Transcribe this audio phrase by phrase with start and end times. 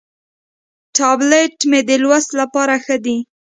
[0.97, 3.17] ټابلیټ مې د لوست لپاره ښه دی.